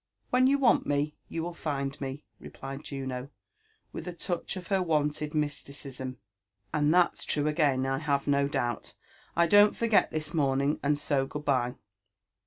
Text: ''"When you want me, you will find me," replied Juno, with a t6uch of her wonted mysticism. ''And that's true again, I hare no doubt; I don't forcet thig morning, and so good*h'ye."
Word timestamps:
''"When 0.31 0.47
you 0.47 0.57
want 0.57 0.87
me, 0.87 1.15
you 1.29 1.43
will 1.43 1.53
find 1.53 2.01
me," 2.01 2.25
replied 2.39 2.83
Juno, 2.83 3.29
with 3.93 4.07
a 4.07 4.13
t6uch 4.13 4.55
of 4.57 4.69
her 4.69 4.81
wonted 4.81 5.35
mysticism. 5.35 6.17
''And 6.73 6.91
that's 6.91 7.23
true 7.23 7.45
again, 7.45 7.85
I 7.85 7.99
hare 7.99 8.21
no 8.25 8.47
doubt; 8.47 8.95
I 9.35 9.45
don't 9.45 9.75
forcet 9.77 10.09
thig 10.09 10.33
morning, 10.33 10.79
and 10.81 10.97
so 10.97 11.27
good*h'ye." 11.27 11.75